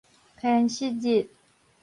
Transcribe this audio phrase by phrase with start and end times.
[0.35, 1.29] 偏蝕日